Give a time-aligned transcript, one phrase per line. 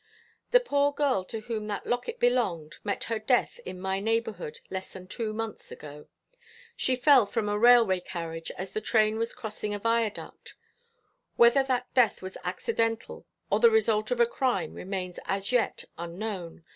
[0.49, 4.91] "The poor girl to whom that locket belonged met her death in my neighbourhood less
[4.91, 6.07] than two months ago.
[6.75, 10.55] She fell from a railway carriage as the train was crossing a viaduct.
[11.35, 16.63] Whether that death was accidental or the result of a crime remains as yet unknown.